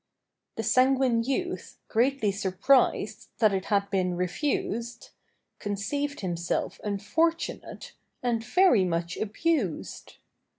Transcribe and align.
The 0.55 0.63
sanguine 0.63 1.21
youth, 1.21 1.77
greatly 1.87 2.31
surprised 2.31 3.27
That 3.37 3.53
it 3.53 3.65
had 3.65 3.87
been 3.91 4.15
refused, 4.17 5.11
Conceived 5.59 6.21
himself 6.21 6.81
unfortunate 6.83 7.93
And 8.23 8.43
very 8.43 8.83
much 8.83 9.15
abused. 9.17 10.13